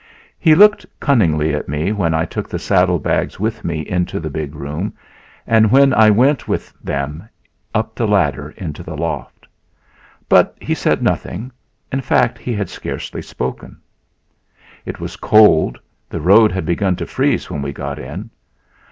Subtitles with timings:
[0.39, 4.31] He looked cunningly at me when I took the saddle bags with me into the
[4.31, 4.93] big room
[5.45, 7.29] and when I went with them
[7.75, 9.45] up the ladder into the loft.
[10.27, 11.51] But he said nothing
[11.91, 13.77] in fact, he had scarcely spoken.
[14.87, 15.79] It was cold;
[16.09, 18.31] the road had begun to freeze when we got in.